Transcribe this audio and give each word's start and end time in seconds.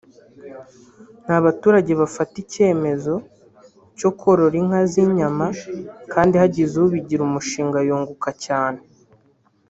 nta 1.23 1.37
baturage 1.45 1.91
bafata 2.01 2.35
icyemezo 2.43 3.13
cyo 3.97 4.09
korora 4.19 4.55
inka 4.61 4.81
z’inyama 4.91 5.45
kandi 6.13 6.33
hagize 6.41 6.73
ubigira 6.85 7.21
umushinga 7.25 7.77
yakunguka 7.89 8.31
cyane” 8.45 8.81